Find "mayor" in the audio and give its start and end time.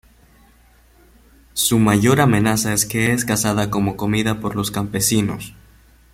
1.77-2.21